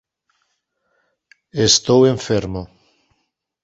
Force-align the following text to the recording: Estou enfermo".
Estou 1.67 1.99
enfermo". 2.13 2.63